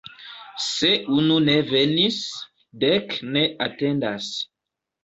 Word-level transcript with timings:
Se 0.67 0.89
unu 1.17 1.35
ne 1.49 1.55
venis, 1.73 2.19
dek 2.87 3.17
ne 3.37 3.49
atendas. 3.71 4.35